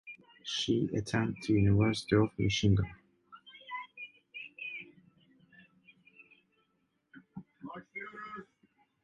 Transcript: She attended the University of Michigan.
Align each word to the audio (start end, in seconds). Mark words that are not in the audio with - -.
She 0.43 0.89
attended 0.95 1.35
the 1.43 1.53
University 1.53 2.15
of 2.15 2.29
Michigan. 2.35 2.91